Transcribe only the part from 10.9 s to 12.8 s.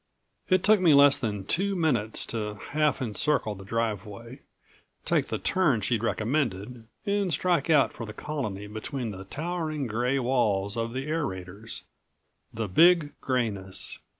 the aerators. The